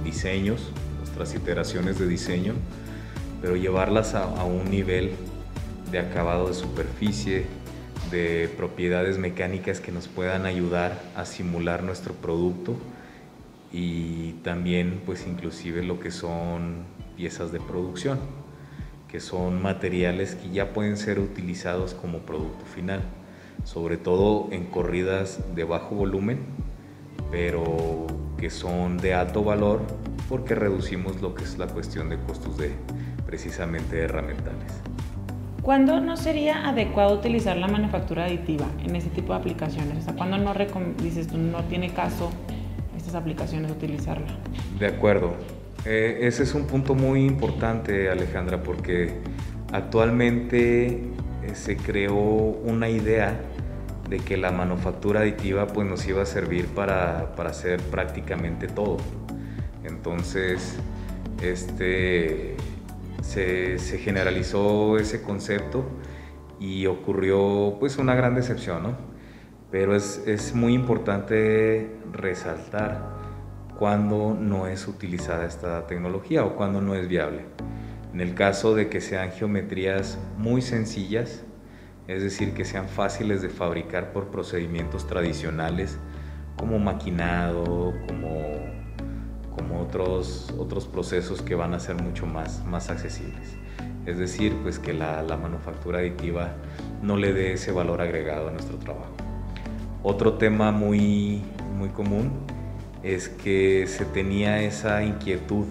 diseños, 0.03 0.73
nuestras 0.97 1.35
iteraciones 1.35 1.99
de 1.99 2.07
diseño, 2.09 2.55
pero 3.43 3.55
llevarlas 3.55 4.15
a, 4.15 4.43
un 4.45 4.71
nivel 4.71 5.11
de 5.93 5.99
acabado 5.99 6.49
de 6.49 6.55
superficie, 6.55 7.45
de 8.11 8.49
propiedades 8.57 9.19
mecánicas 9.19 9.81
que 9.81 9.93
nos 9.93 10.09
puedan 10.09 10.47
ayudar 10.47 10.99
a 11.15 11.27
simular 11.27 11.83
nuestro 11.83 12.15
producto 12.15 12.75
y 13.71 14.33
también 14.45 15.03
pues 15.05 15.27
inclusive 15.27 15.83
lo 15.83 16.01
que 16.01 16.11
son 16.11 16.85
piezas 17.19 17.53
de 17.53 17.61
producción, 17.61 18.19
que 19.09 19.21
son 19.21 19.61
materiales 19.61 20.37
que 20.37 20.49
ya 20.49 20.73
pueden 20.73 20.97
ser 20.97 21.19
utilizados 21.19 21.93
como 21.93 22.21
producto 22.21 22.65
final, 22.65 23.03
sobre 23.65 23.97
todo 23.97 24.49
en 24.51 24.67
corridas 24.67 25.41
de 25.55 25.65
bajo 25.65 25.95
volumen, 25.95 26.41
pero 27.31 28.07
que 28.39 28.51
son 28.51 28.99
de 28.99 29.15
alto 29.15 29.43
valor 29.43 29.81
porque 30.29 30.55
reducimos 30.55 31.21
lo 31.21 31.35
que 31.35 31.45
es 31.45 31.59
la 31.59 31.67
cuestión 31.67 32.09
de 32.09 32.19
costos 32.19 32.57
de 32.59 32.73
precisamente 33.27 34.01
herramientales. 34.01 34.73
¿Cuándo 35.63 36.01
no 36.01 36.17
sería 36.17 36.69
adecuado 36.69 37.15
utilizar 37.15 37.57
la 37.57 37.67
manufactura 37.67 38.27
aditiva 38.27 38.67
en 38.85 38.95
ese 38.95 39.09
tipo 39.11 39.33
de 39.33 39.41
aplicaciones? 39.41 39.99
O 39.99 40.03
sea, 40.03 40.15
¿cuándo 40.15 40.39
no 40.39 40.55
dices 41.03 41.27
tú 41.27 41.39
no 41.39 41.65
tiene 41.65 41.93
caso 41.93 42.31
estas 42.97 43.17
aplicaciones 43.17 43.71
utilizarla? 43.71 44.29
De 44.79 44.87
acuerdo. 44.87 45.35
Eh, 45.85 46.19
ese 46.23 46.45
es 46.45 46.55
un 46.55 46.67
punto 46.67 46.95
muy 46.95 47.25
importante, 47.25 48.11
Alejandra, 48.11 48.63
porque 48.63 49.21
actualmente 49.73 51.03
se 51.55 51.77
creó 51.77 52.15
una 52.15 52.89
idea 52.89 53.41
de 54.09 54.19
que 54.19 54.37
la 54.37 54.53
manufactura 54.53 55.21
aditiva 55.21 55.67
pues, 55.67 55.89
nos 55.89 56.07
iba 56.07 56.23
a 56.23 56.27
servir 56.27 56.67
para, 56.69 57.35
para 57.37 57.51
hacer 57.51 57.81
prácticamente 57.81 58.69
todo. 58.69 58.99
Entonces, 59.85 60.77
este, 61.43 62.57
se, 63.23 63.79
se, 63.79 63.99
generalizó 63.99 64.99
ese 64.99 65.23
concepto 65.23 65.85
y 66.59 66.87
ocurrió 66.87 67.77
pues 67.79 67.99
una 67.99 68.15
gran 68.15 68.35
decepción, 68.35 68.83
¿no? 68.83 68.97
Pero 69.71 69.95
es, 69.95 70.23
es 70.27 70.55
muy 70.55 70.75
importante 70.75 71.91
resaltar 72.13 73.17
cuando 73.79 74.35
no 74.39 74.67
es 74.67 74.89
utilizada 74.89 75.45
esta 75.45 75.87
tecnología 75.87 76.45
o 76.45 76.57
cuando 76.57 76.81
no 76.81 76.95
es 76.95 77.09
viable. 77.09 77.43
En 78.17 78.23
el 78.23 78.33
caso 78.33 78.75
de 78.75 78.89
que 78.89 79.03
sean 79.03 79.31
geometrías 79.31 80.19
muy 80.39 80.63
sencillas, 80.63 81.45
es 82.09 82.23
decir, 82.23 82.55
que 82.55 82.65
sean 82.65 82.89
fáciles 82.89 83.43
de 83.43 83.51
fabricar 83.51 84.15
por 84.15 84.31
procedimientos 84.31 85.07
tradicionales 85.07 85.99
como 86.57 86.79
maquinado, 86.79 87.93
como 88.09 88.41
como 89.55 89.83
otros, 89.83 90.51
otros 90.57 90.87
procesos 90.87 91.43
que 91.43 91.55
van 91.55 91.75
a 91.75 91.79
ser 91.79 91.97
mucho 92.03 92.25
más, 92.25 92.65
más 92.65 92.89
accesibles. 92.89 93.55
Es 94.07 94.17
decir, 94.17 94.55
pues 94.63 94.79
que 94.79 94.95
la, 94.95 95.23
la 95.23 95.37
manufactura 95.37 95.99
aditiva 95.99 96.55
no 97.03 97.19
le 97.19 97.35
dé 97.35 97.53
ese 97.53 97.71
valor 97.71 98.01
agregado 98.01 98.49
a 98.49 98.51
nuestro 98.51 98.79
trabajo. 98.79 99.13
Otro 100.03 100.39
tema 100.39 100.73
muy, 100.73 101.43
muy 101.77 101.91
común 101.91 102.31
es 103.03 103.29
que 103.29 103.87
se 103.87 104.07
tenía 104.07 104.63
esa 104.63 105.05
inquietud 105.05 105.67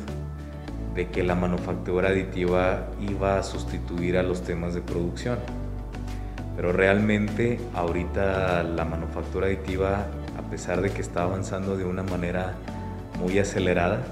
de 0.96 1.10
que 1.10 1.24
la 1.24 1.36
manufactura 1.36 2.10
aditiva 2.10 2.88
iba 3.02 3.38
a 3.38 3.44
sustituir 3.44 4.18
a 4.18 4.24
los 4.24 4.44
temas 4.44 4.74
de 4.74 4.82
producción. 4.82 5.38
Pero 6.56 6.72
realmente 6.72 7.60
ahorita 7.74 8.64
la 8.64 8.86
manufactura 8.86 9.48
aditiva, 9.48 10.06
a 10.38 10.50
pesar 10.50 10.82
de 10.82 10.90
que 10.90 11.02
está 11.02 11.24
avanzando 11.24 11.76
de 11.76 11.84
una 11.84 12.04
manera 12.04 12.54
muy 13.20 13.38
acelerada, 13.40 14.04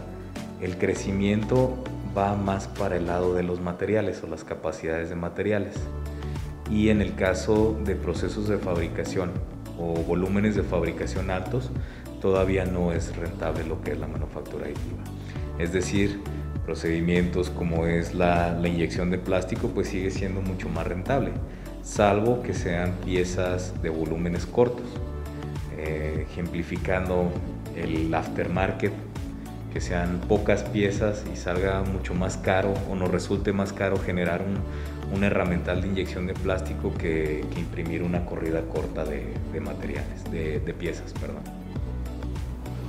el 0.61 0.77
crecimiento 0.77 1.81
va 2.15 2.35
más 2.35 2.67
para 2.67 2.97
el 2.97 3.07
lado 3.07 3.33
de 3.33 3.43
los 3.43 3.61
materiales 3.61 4.21
o 4.23 4.27
las 4.27 4.43
capacidades 4.43 5.09
de 5.09 5.15
materiales. 5.15 5.75
Y 6.69 6.89
en 6.89 7.01
el 7.01 7.15
caso 7.15 7.77
de 7.85 7.95
procesos 7.95 8.49
de 8.49 8.57
fabricación 8.57 9.31
o 9.79 9.93
volúmenes 9.93 10.55
de 10.55 10.63
fabricación 10.63 11.31
altos, 11.31 11.71
todavía 12.21 12.65
no 12.65 12.91
es 12.91 13.15
rentable 13.15 13.63
lo 13.65 13.81
que 13.81 13.91
es 13.91 13.99
la 13.99 14.07
manufactura 14.07 14.65
aditiva. 14.65 15.03
Es 15.59 15.71
decir, 15.71 16.19
procedimientos 16.65 17.49
como 17.49 17.87
es 17.87 18.13
la, 18.13 18.57
inyección 18.63 19.09
de 19.09 19.17
plástico, 19.17 19.69
pues 19.69 19.89
sigue 19.89 20.11
siendo 20.11 20.41
mucho 20.41 20.69
más 20.69 20.87
rentable, 20.87 21.31
salvo 21.83 22.41
que 22.41 22.53
sean 22.53 22.93
piezas 23.05 23.81
de 23.81 23.89
volúmenes 23.89 24.45
cortos. 24.45 24.87
Eh, 25.77 26.27
ejemplificando 26.29 27.29
el 27.75 28.13
aftermarket, 28.13 28.93
que 29.73 29.81
sean 29.81 30.21
pocas 30.29 30.63
piezas 30.63 31.23
y 31.33 31.35
salga 31.35 31.81
mucho 31.81 32.13
más 32.13 32.37
caro 32.37 32.73
o 32.89 32.95
nos 32.95 33.09
resulte 33.09 33.51
más 33.51 33.73
caro 33.73 33.97
generar 33.97 34.43
un, 34.43 34.59
un 35.13 35.23
herramental 35.23 35.81
de 35.81 35.87
inyección 35.87 36.27
de 36.27 36.33
plástico 36.33 36.93
que, 36.93 37.43
imprimir 37.57 38.03
una 38.03 38.25
corrida 38.25 38.61
corta 38.61 39.03
de, 39.03 39.25
de 39.51 39.59
materiales, 39.59 40.23
de, 40.31 40.59
de, 40.59 40.73
piezas, 40.73 41.13
perdón. 41.13 41.43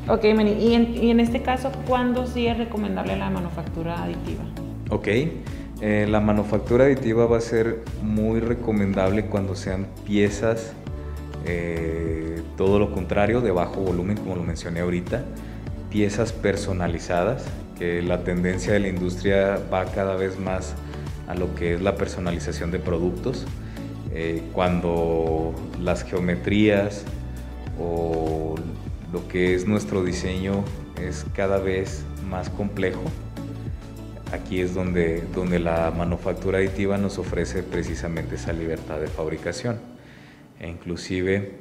Ok, 0.08 0.24
y 0.24 0.74
en, 0.74 1.02
y 1.02 1.10
este 1.20 1.42
caso, 1.42 1.72
¿cuándo 1.86 2.26
sí 2.26 2.46
es 2.46 2.58
recomendable 2.58 3.16
la 3.16 3.30
manufactura 3.30 4.02
aditiva? 4.02 4.44
Ok, 4.90 5.08
eh, 5.80 6.06
la 6.08 6.20
manufactura 6.20 6.84
aditiva 6.84 7.26
va 7.26 7.38
a 7.38 7.40
ser 7.40 7.82
muy 8.02 8.40
recomendable 8.40 9.26
cuando 9.26 9.54
sean 9.54 9.86
piezas 10.04 10.74
eh, 11.46 12.42
todo 12.56 12.78
lo 12.78 12.92
contrario, 12.92 13.40
de 13.40 13.50
bajo 13.50 13.80
volumen, 13.80 14.16
como 14.16 14.36
lo 14.36 14.42
mencioné 14.42 14.80
ahorita, 14.80 15.24
piezas 15.90 16.32
personalizadas, 16.32 17.44
que 17.78 18.02
la 18.02 18.24
tendencia 18.24 18.72
de 18.72 18.80
la 18.80 18.88
industria 18.88 19.58
va 19.72 19.84
cada 19.86 20.16
vez 20.16 20.38
más 20.38 20.74
a 21.28 21.34
lo 21.34 21.54
que 21.54 21.74
es 21.74 21.82
la 21.82 21.96
personalización 21.96 22.70
de 22.70 22.78
productos, 22.78 23.46
eh, 24.12 24.42
cuando 24.52 25.52
las 25.80 26.04
geometrías 26.04 27.04
o 27.80 28.54
lo 29.14 29.28
que 29.28 29.54
es 29.54 29.64
nuestro 29.68 30.02
diseño 30.02 30.64
es 31.00 31.24
cada 31.34 31.58
vez 31.58 32.04
más 32.28 32.50
complejo. 32.50 33.04
Aquí 34.32 34.60
es 34.60 34.74
donde, 34.74 35.22
donde 35.32 35.60
la 35.60 35.92
manufactura 35.96 36.58
aditiva 36.58 36.98
nos 36.98 37.18
ofrece 37.18 37.62
precisamente 37.62 38.34
esa 38.34 38.52
libertad 38.52 38.98
de 38.98 39.06
fabricación. 39.06 39.78
E 40.58 40.68
inclusive 40.68 41.60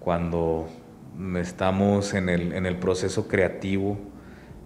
cuando 0.00 0.66
estamos 1.36 2.12
en 2.12 2.28
el, 2.28 2.52
en 2.54 2.66
el 2.66 2.76
proceso 2.76 3.28
creativo 3.28 3.96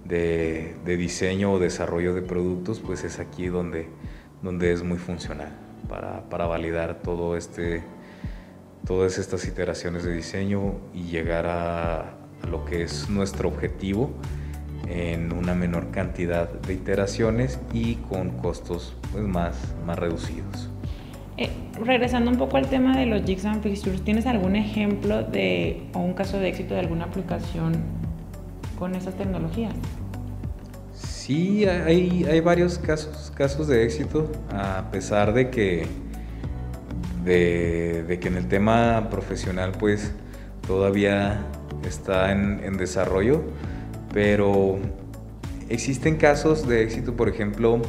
de, 0.07 0.77
de, 0.83 0.97
diseño 0.97 1.53
o 1.53 1.59
desarrollo 1.59 2.15
de 2.15 2.23
productos, 2.23 2.81
pues 2.81 3.05
es 3.05 3.19
aquí 3.19 3.49
donde, 3.49 3.87
donde 4.43 4.73
es 4.73 4.83
muy 4.83 4.97
funcional 4.97 5.51
para, 5.91 6.23
para 6.31 6.47
validar 6.47 7.03
todo 7.03 7.37
este, 7.37 7.83
todas 8.87 9.19
estas 9.19 9.47
iteraciones 9.47 10.05
de 10.05 10.15
diseño 10.15 10.75
y 10.93 11.05
llegar 11.05 11.47
a, 11.47 12.01
a 12.43 12.47
lo 12.51 12.65
que 12.65 12.83
es 12.83 13.09
nuestro 13.09 13.49
objetivo 13.49 14.11
en 14.89 15.33
una 15.33 15.55
menor 15.55 15.91
cantidad 15.91 16.49
de 16.49 16.75
iteraciones 16.75 17.59
y 17.73 17.97
con 17.97 18.31
costos 18.31 18.95
pues, 19.13 19.25
más, 19.25 19.57
más 19.87 19.99
reducidos. 19.99 20.69
Eh, 21.37 21.51
regresando 21.85 22.31
un 22.31 22.37
poco 22.37 22.57
al 22.57 22.69
tema 22.69 22.97
de 22.97 23.07
los 23.07 23.25
jigs 23.25 23.45
and 23.45 23.63
fixtures, 23.63 24.03
¿tienes 24.03 24.27
algún 24.27 24.57
ejemplo 24.57 25.23
de 25.23 25.83
o 25.93 25.99
un 25.99 26.15
caso 26.15 26.39
de 26.39 26.49
éxito 26.49 26.75
de 26.75 26.81
alguna 26.81 27.07
aplicación 27.07 27.75
con 28.79 28.95
esas 28.95 29.15
tecnologías? 29.17 29.75
Sí, 30.93 31.65
hay, 31.67 32.25
hay 32.25 32.41
varios 32.41 32.79
casos, 32.79 33.33
casos 33.35 33.67
de 33.67 33.83
éxito, 33.83 34.31
a 34.51 34.91
pesar 34.93 35.33
de 35.33 35.51
que, 35.51 35.87
de, 37.25 38.19
que 38.21 38.29
en 38.29 38.37
el 38.37 38.49
tema 38.49 39.09
profesional 39.11 39.73
pues 39.79 40.13
todavía 40.67 41.47
está 41.87 42.33
en, 42.33 42.77
desarrollo, 42.77 43.43
pero 44.13 44.79
existen 45.69 46.17
casos 46.17 46.67
de 46.69 46.83
éxito, 46.83 47.17
por 47.17 47.29
ejemplo, 47.29 47.81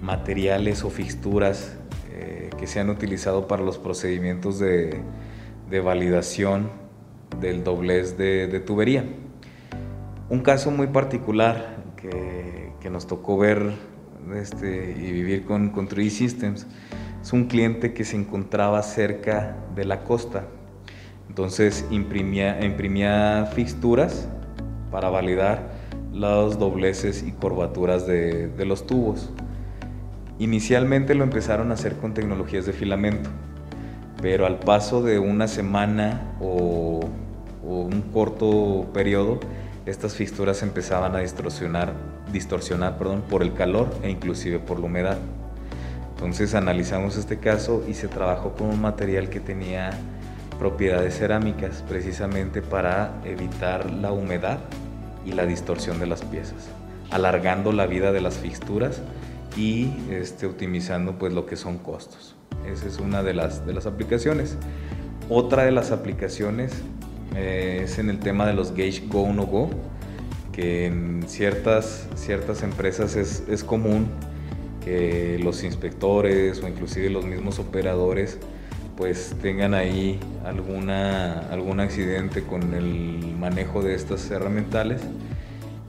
materiales 0.00 0.84
o 0.84 0.90
fixturas 0.90 1.76
que 2.58 2.68
se 2.68 2.78
han 2.78 2.90
utilizado 2.90 3.48
para 3.48 3.64
los 3.64 3.76
procedimientos 3.76 4.60
de, 4.60 5.00
de 5.68 5.80
validación 5.80 6.70
del 7.40 7.64
doblez 7.64 8.16
de, 8.16 8.60
tubería. 8.60 9.04
Un 10.28 10.40
caso 10.40 10.70
muy 10.70 10.86
particular 10.86 11.76
que, 11.96 12.72
que 12.80 12.88
nos 12.88 13.08
tocó 13.08 13.36
ver 13.36 13.72
este, 14.36 14.94
y 14.96 15.10
vivir 15.10 15.44
con, 15.44 15.70
con 15.70 15.88
3D 15.88 16.10
Systems 16.10 16.66
es 17.22 17.32
un 17.32 17.44
cliente 17.44 17.94
que 17.94 18.04
se 18.04 18.16
encontraba 18.16 18.82
cerca 18.82 19.56
de 19.74 19.84
la 19.84 20.02
costa. 20.04 20.44
Entonces 21.28 21.86
imprimía, 21.90 22.62
imprimía 22.64 23.48
fixturas 23.54 24.28
para 24.90 25.08
validar 25.08 25.70
los 26.12 26.58
dobleces 26.58 27.22
y 27.22 27.32
curvaturas 27.32 28.06
de, 28.06 28.52
los 28.66 28.86
tubos 28.86 29.30
Inicialmente 30.38 31.14
lo 31.14 31.24
empezaron 31.24 31.70
a 31.70 31.74
hacer 31.74 31.96
con 31.96 32.14
tecnologías 32.14 32.66
de 32.66 32.72
filamento, 32.72 33.30
pero 34.20 34.44
al 34.44 34.58
paso 34.58 35.02
de 35.02 35.18
una 35.18 35.46
semana 35.46 36.34
o, 36.40 37.00
un 37.62 38.02
corto 38.12 38.90
periodo, 38.92 39.38
estas 39.86 40.14
fisuras 40.14 40.62
empezaban 40.62 41.14
a 41.14 41.20
distorsionar, 41.20 41.92
distorsionar 42.32 42.98
perdón, 42.98 43.22
por 43.30 43.42
el 43.42 43.54
calor 43.54 43.88
e 44.02 44.10
inclusive 44.10 44.58
por 44.58 44.80
la 44.80 44.86
humedad. 44.86 45.18
Entonces 46.22 46.54
analizamos 46.54 47.16
este 47.16 47.38
caso 47.38 47.82
y 47.88 47.94
se 47.94 48.06
trabajó 48.06 48.52
con 48.52 48.68
un 48.68 48.80
material 48.80 49.28
que 49.28 49.40
tenía 49.40 49.90
propiedades 50.56 51.18
cerámicas 51.18 51.82
precisamente 51.88 52.62
para 52.62 53.20
evitar 53.24 53.90
la 53.90 54.12
humedad 54.12 54.60
y 55.26 55.32
la 55.32 55.46
distorsión 55.46 55.98
de 55.98 56.06
las 56.06 56.22
piezas, 56.22 56.68
alargando 57.10 57.72
la 57.72 57.86
vida 57.86 58.12
de 58.12 58.20
las 58.20 58.38
fixturas 58.38 59.02
y 59.56 59.90
este, 60.12 60.46
optimizando 60.46 61.18
pues 61.18 61.32
lo 61.32 61.44
que 61.44 61.56
son 61.56 61.78
costos. 61.78 62.36
Esa 62.72 62.86
es 62.86 63.00
una 63.00 63.24
de 63.24 63.34
las, 63.34 63.66
de 63.66 63.72
las 63.72 63.86
aplicaciones. 63.86 64.56
Otra 65.28 65.64
de 65.64 65.72
las 65.72 65.90
aplicaciones 65.90 66.72
eh, 67.34 67.80
es 67.82 67.98
en 67.98 68.10
el 68.10 68.20
tema 68.20 68.46
de 68.46 68.52
los 68.52 68.76
gauge 68.76 69.08
go 69.08 69.32
no 69.32 69.46
go, 69.46 69.70
que 70.52 70.86
en 70.86 71.24
ciertas, 71.26 72.06
ciertas 72.14 72.62
empresas 72.62 73.16
es, 73.16 73.42
es 73.48 73.64
común 73.64 74.06
que 74.84 75.38
los 75.42 75.62
inspectores 75.64 76.62
o 76.62 76.68
inclusive 76.68 77.10
los 77.10 77.24
mismos 77.24 77.58
operadores 77.58 78.38
pues 78.96 79.34
tengan 79.40 79.74
ahí 79.74 80.20
alguna, 80.44 81.40
algún 81.50 81.80
accidente 81.80 82.42
con 82.42 82.74
el 82.74 83.34
manejo 83.38 83.82
de 83.82 83.94
estas 83.94 84.30
herramientales 84.30 85.00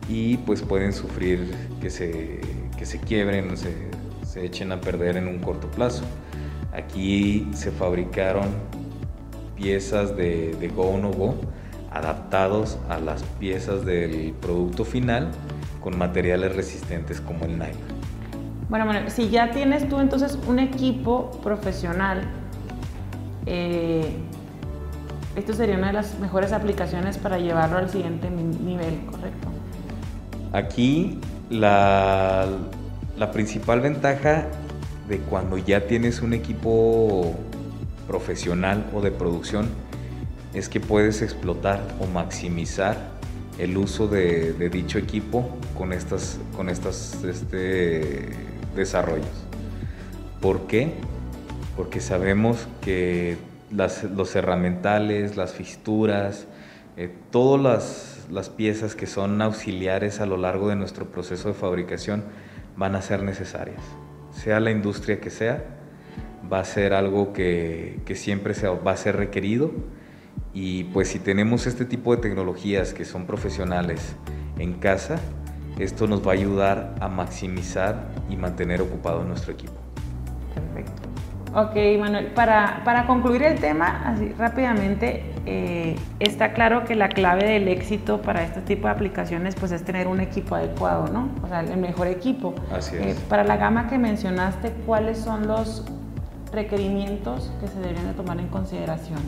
y 0.10 0.38
pues 0.38 0.62
pueden 0.62 0.94
sufrir 0.94 1.54
que 1.82 1.90
se, 1.90 2.40
que 2.78 2.86
se 2.86 3.00
quiebren, 3.00 3.56
se, 3.58 3.74
se 4.26 4.46
echen 4.46 4.72
a 4.72 4.82
perder 4.82 5.18
en 5.18 5.28
un 5.28 5.40
corto 5.40 5.70
plazo. 5.70 6.04
Aquí 6.72 7.48
se 7.54 7.72
fabricaron 7.72 8.48
piezas 9.56 10.16
de, 10.18 10.56
de 10.60 10.68
Go 10.70 10.98
No 10.98 11.12
Go 11.12 11.36
adaptados 11.92 12.80
a 12.90 13.00
las 13.00 13.22
piezas 13.40 13.86
del 13.86 14.34
producto 14.42 14.84
final 14.84 15.30
con 15.82 15.98
materiales 15.98 16.56
resistentes 16.56 17.22
como 17.22 17.46
el 17.46 17.60
nylon. 17.60 18.03
Bueno, 18.74 18.88
bueno, 18.88 19.08
si 19.12 19.30
ya 19.30 19.51
tienes 19.51 19.88
tú 19.88 20.00
entonces 20.00 20.36
un 20.48 20.58
equipo 20.58 21.30
profesional, 21.44 22.24
eh, 23.46 24.15
esto 25.36 25.53
sería 25.53 25.77
una 25.77 25.86
de 25.86 25.94
las 25.94 26.18
mejores 26.18 26.51
aplicaciones 26.53 27.20
para 27.20 27.38
llevarlo 27.38 27.77
al 27.77 27.92
siguiente 27.92 28.32
nivel, 28.32 29.06
¿correcto? 29.06 29.50
Aquí 30.53 31.20
la, 31.51 32.48
principal 33.32 33.80
ventaja 33.80 34.48
de 35.08 35.20
cuando 35.20 35.60
ya 35.60 35.86
tienes 35.86 36.24
un 36.24 36.34
equipo 36.34 37.36
profesional 38.08 38.89
o 38.92 39.01
de 39.01 39.12
producción 39.12 39.70
es 40.56 40.68
que 40.68 40.80
puedes 40.80 41.22
explotar 41.22 41.80
o 42.00 42.08
maximizar 42.08 42.98
el 43.60 43.77
uso 43.77 44.08
de, 44.08 44.53
de 44.53 44.70
dicho 44.70 44.98
equipo 44.98 45.48
con 45.77 45.94
estas, 45.94 46.39
con 46.56 46.70
estas 46.70 47.24
este, 47.24 48.51
desarrollos. 48.75 49.46
¿Por 50.42 50.68
qué? 50.68 50.94
Porque 51.75 52.01
sabemos 52.01 52.68
que 52.82 53.38
los 53.72 54.36
herramientales, 54.36 55.36
las 55.36 55.53
fixturas, 55.53 56.48
eh, 56.96 57.10
todas 57.32 57.62
las, 57.62 58.27
las 58.32 58.50
piezas 58.50 58.96
que 58.96 59.08
son 59.08 59.42
auxiliares 59.42 60.20
a 60.20 60.25
lo 60.25 60.38
largo 60.38 60.70
de 60.70 60.75
nuestro 60.75 61.08
proceso 61.08 61.48
de 61.48 61.53
fabricación 61.56 62.24
van 62.77 62.96
a 62.96 63.01
ser 63.01 63.24
necesarias. 63.24 63.82
Sea 64.32 64.60
la 64.60 64.72
industria 64.72 65.20
que 65.20 65.30
sea, 65.30 65.63
va 66.51 66.60
a 66.60 66.65
ser 66.65 66.94
algo 66.94 67.34
que, 67.34 68.00
que 68.06 68.15
siempre 68.15 68.53
se, 68.53 68.68
va 68.68 68.92
a 68.92 68.98
ser 68.98 69.15
requerido 69.15 69.72
y 70.53 70.86
pues 70.86 71.08
si 71.08 71.20
tenemos 71.20 71.65
este 71.65 71.86
tipo 71.86 72.15
de 72.15 72.21
tecnologías 72.21 72.93
que 72.93 73.06
son 73.06 73.26
profesionales 73.26 74.15
en 74.60 74.74
casa, 74.74 75.19
esto 75.80 76.08
nos 76.08 76.26
va 76.26 76.32
a 76.32 76.36
ayudar 76.36 76.96
a 77.00 77.08
maximizar 77.08 78.08
y 78.30 78.36
mantener 78.36 78.82
ocupado 78.82 79.24
nuestro 79.24 79.54
equipo. 79.54 79.74
Perfecto. 80.54 81.04
Ok, 81.56 81.76
Manuel, 82.00 82.28
para, 82.28 82.82
para 82.84 83.06
concluir 83.06 83.44
el 83.44 83.60
tema, 83.60 84.02
así 84.08 84.34
rápidamente, 84.40 85.24
eh, 85.46 85.96
está 86.20 86.54
claro 86.54 86.84
que 86.84 86.96
la 86.96 87.10
clave 87.10 87.46
del 87.46 87.68
éxito 87.68 88.24
para 88.24 88.44
este 88.44 88.62
tipo 88.62 88.88
de 88.88 88.94
aplicaciones 88.94 89.54
pues 89.54 89.72
es 89.72 89.84
tener 89.84 90.08
un 90.08 90.20
equipo 90.20 90.56
adecuado, 90.56 91.08
¿no? 91.14 91.30
O 91.44 91.48
sea, 91.48 91.60
el 91.60 91.78
mejor 91.78 92.08
equipo. 92.08 92.56
Así 92.72 92.96
es. 92.96 93.06
Eh, 93.06 93.16
para 93.30 93.44
la 93.44 93.58
gama 93.58 93.88
que 93.88 94.00
mencionaste, 94.00 94.72
¿cuáles 94.88 95.20
son 95.20 95.46
los 95.48 95.86
requerimientos 96.52 97.52
que 97.62 97.68
se 97.68 97.80
deberían 97.80 98.08
de 98.08 98.14
tomar 98.14 98.40
en 98.40 98.48
consideración? 98.48 99.20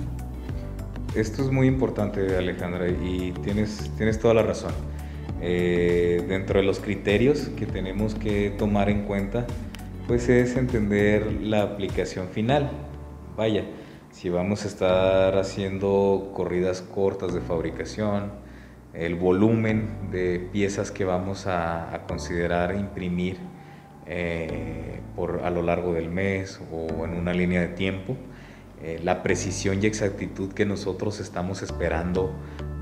Esto 1.13 1.43
es 1.43 1.51
muy 1.51 1.67
importante, 1.67 2.37
Alejandra, 2.37 2.87
y 2.87 3.33
tienes, 3.43 3.91
tienes 3.97 4.19
toda 4.19 4.33
la 4.33 4.41
razón. 4.41 4.71
Eh, 5.41 6.23
dentro 6.27 6.59
de 6.59 6.65
los 6.65 6.79
criterios 6.79 7.49
que 7.57 7.65
tenemos 7.65 8.15
que 8.15 8.51
tomar 8.51 8.89
en 8.89 9.03
cuenta, 9.03 9.45
pues 10.07 10.29
es 10.29 10.55
entender 10.55 11.31
la 11.41 11.63
aplicación 11.63 12.27
final. 12.29 12.71
Vaya, 13.35 13.65
si 14.11 14.29
vamos 14.29 14.63
a 14.63 14.67
estar 14.67 15.37
haciendo 15.37 16.31
corridas 16.33 16.81
cortas 16.81 17.33
de 17.33 17.41
fabricación, 17.41 18.31
el 18.93 19.15
volumen 19.15 20.09
de 20.09 20.39
piezas 20.53 20.89
que 20.89 21.03
vamos 21.03 21.47
a, 21.47 22.03
considerar 22.07 22.75
imprimir 22.75 23.37
eh, 24.07 25.01
por, 25.15 25.41
a 25.43 25.49
lo 25.49 25.61
largo 25.61 25.93
del 25.93 26.09
mes 26.09 26.61
o 26.71 27.03
en 27.03 27.13
una 27.13 27.33
línea 27.33 27.59
de 27.59 27.67
tiempo, 27.69 28.15
eh, 28.81 29.01
la 29.03 29.21
precisión 29.21 29.83
y 29.83 29.85
exactitud 29.85 30.53
que 30.53 30.65
nosotros 30.65 31.19
estamos 31.19 31.61
esperando 31.61 32.31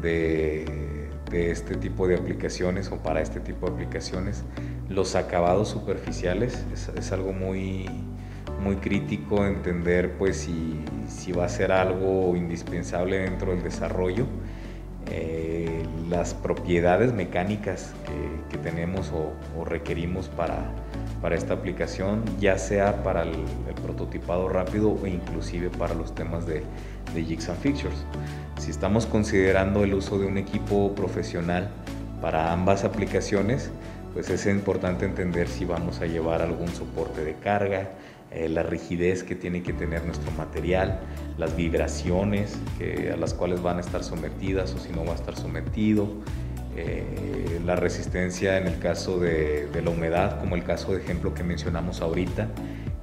de 0.02 0.93
de 1.30 1.52
este 1.52 1.76
tipo 1.76 2.08
de 2.08 2.16
aplicaciones 2.16 2.92
o 2.92 2.98
para 2.98 3.22
este 3.22 3.40
tipo 3.40 3.68
de 3.68 3.74
aplicaciones. 3.74 4.44
Los 4.90 5.16
acabados 5.16 5.70
superficiales 5.70 6.64
es, 6.96 7.12
algo 7.12 7.34
muy, 7.34 7.90
muy 8.62 8.76
crítico 8.78 9.46
entender 9.46 10.18
pues 10.18 10.38
si, 10.38 10.84
si, 11.08 11.32
va 11.32 11.46
a 11.46 11.50
ser 11.50 11.72
algo 11.72 12.36
indispensable 12.36 13.20
dentro 13.20 13.52
del 13.52 13.64
desarrollo. 13.64 14.26
Eh, 15.12 15.84
las 16.10 16.34
propiedades 16.34 17.14
mecánicas 17.14 17.94
que, 18.06 18.58
tenemos 18.58 19.12
o, 19.12 19.66
requerimos 19.66 20.30
para, 20.30 20.72
para, 21.24 21.36
esta 21.36 21.54
aplicación, 21.54 22.22
ya 22.40 22.58
sea 22.60 23.02
para 23.02 23.24
el, 23.24 23.32
prototipado 23.82 24.50
rápido 24.50 24.92
o 24.92 25.08
inclusive 25.08 25.70
para 25.70 25.96
los 25.96 26.14
temas 26.14 26.46
de, 26.46 26.64
de 27.16 27.24
Jigs 27.24 27.50
and 27.50 27.60
Fixtures. 27.60 28.06
Si 28.60 28.70
estamos 28.70 29.06
considerando 29.06 29.84
el 29.84 29.94
uso 29.94 30.20
de 30.20 30.28
un 30.28 30.38
equipo 30.38 30.94
profesional 30.94 31.70
para 32.22 32.54
ambas 32.54 32.84
aplicaciones, 32.84 33.72
pues 34.14 34.30
es 34.30 34.46
importante 34.46 35.06
entender 35.06 35.48
si 35.48 35.66
vamos 35.66 36.02
a 36.02 36.06
llevar 36.06 36.42
algún 36.42 36.68
soporte 36.70 37.24
de 37.24 37.34
carga, 37.36 37.90
eh, 38.32 38.50
la 38.50 38.64
rigidez 38.64 39.24
que 39.24 39.36
tiene 39.36 39.62
que 39.62 39.74
tener 39.74 40.04
nuestro 40.06 40.32
material, 40.32 41.00
las 41.38 41.56
vibraciones 41.56 42.58
que, 42.80 43.12
a 43.14 43.18
las 43.18 43.34
cuales 43.34 43.62
van 43.62 43.78
a 43.78 43.82
estar 43.82 44.04
sometidas 44.04 44.74
o 44.74 44.80
si 44.80 44.92
no 44.92 45.06
va 45.06 45.12
a 45.12 45.16
estar 45.16 45.36
sometido, 45.36 46.08
eh, 46.76 47.60
la 47.66 47.76
resistencia 47.76 48.58
en 48.58 48.68
el 48.68 48.80
caso 48.80 49.20
de, 49.20 49.70
la 49.84 49.90
humedad, 49.90 50.40
como 50.40 50.56
el 50.56 50.64
caso 50.64 50.94
de 50.94 51.02
ejemplo 51.02 51.34
que 51.34 51.44
mencionamos 51.44 52.02
ahorita, 52.02 52.48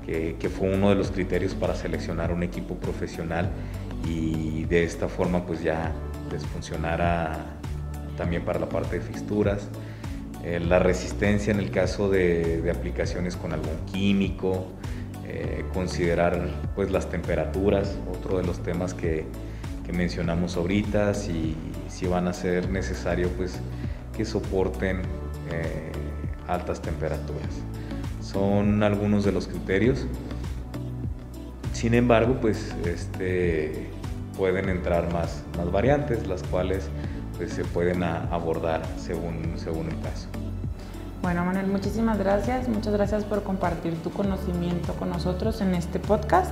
que, 0.04 0.37
que 0.38 0.48
fue 0.48 0.72
uno 0.72 0.90
de 0.90 0.96
los 0.96 1.11
criterios 1.11 1.54
para 1.54 1.74
seleccionar 1.74 2.33
un 2.33 2.42
equipo 2.42 2.76
profesional 2.76 3.50
y 4.09 4.64
de 4.64 4.85
esta 4.85 5.09
forma 5.09 5.44
pues 5.46 5.62
ya 5.62 5.92
les 6.30 6.44
funcionara 6.46 7.61
también 8.16 8.44
para 8.44 8.59
la 8.59 8.68
parte 8.68 8.98
de 8.98 9.04
fixturas. 9.04 9.68
Eh, 10.42 10.59
la 10.59 10.78
resistencia 10.78 11.52
en 11.52 11.59
el 11.59 11.70
caso 11.70 12.09
de, 12.09 12.70
aplicaciones 12.74 13.37
con 13.37 13.52
algún 13.52 13.76
químico, 13.92 14.68
eh, 15.26 15.64
considerar 15.74 16.48
pues 16.74 16.90
las 16.90 17.11
temperaturas, 17.11 17.96
otro 18.11 18.38
de 18.38 18.44
los 18.44 18.62
temas 18.62 18.94
que, 18.94 19.26
mencionamos 19.92 20.56
ahorita, 20.56 21.14
si, 21.14 21.56
si, 22.00 22.06
van 22.06 22.28
a 22.28 22.32
ser 22.32 22.70
necesario 22.70 23.28
pues 23.36 23.58
que 24.16 24.24
soporten 24.24 25.02
eh, 25.50 25.92
altas 26.48 26.80
temperaturas. 26.80 27.60
Son 28.22 28.82
algunos 28.82 29.24
de 29.24 29.32
los 29.32 29.46
criterios. 29.46 30.06
Sin 31.72 31.94
embargo, 31.94 32.38
pues 32.40 32.74
este, 32.84 33.90
pueden 34.36 34.68
entrar 34.68 35.12
más, 35.12 35.42
más 35.56 35.70
variantes, 35.70 36.26
las 36.26 36.42
cuales 36.44 36.88
pues, 37.36 37.52
se 37.52 37.64
pueden 37.64 38.02
abordar 38.02 38.82
según, 38.98 39.54
según 39.56 39.86
el 39.88 40.00
caso. 40.00 40.28
Bueno, 41.22 41.44
Manuel, 41.44 41.66
muchísimas 41.66 42.18
gracias. 42.18 42.68
Muchas 42.68 42.94
gracias 42.94 43.24
por 43.24 43.42
compartir 43.42 43.94
tu 44.02 44.10
conocimiento 44.10 44.94
con 44.94 45.10
nosotros 45.10 45.60
en 45.60 45.74
este 45.74 45.98
podcast. 45.98 46.50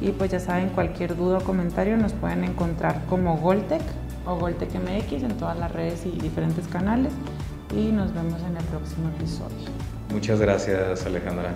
Y 0.00 0.10
pues 0.12 0.30
ya 0.30 0.40
saben, 0.40 0.70
cualquier 0.70 1.16
duda 1.16 1.38
o 1.38 1.40
comentario 1.44 1.96
nos 1.96 2.12
pueden 2.12 2.44
encontrar 2.44 3.04
como 3.08 3.36
Goltec 3.38 3.82
o 4.26 4.36
Goltec 4.36 4.74
MX 4.74 5.22
en 5.22 5.36
todas 5.38 5.58
las 5.58 5.72
redes 5.72 6.04
y 6.06 6.10
diferentes 6.10 6.66
canales. 6.68 7.12
Y 7.74 7.92
nos 7.92 8.12
vemos 8.14 8.40
en 8.42 8.56
el 8.56 8.64
próximo 8.64 9.08
episodio. 9.16 9.68
Muchas 10.12 10.40
gracias, 10.40 11.04
Alejandra. 11.06 11.54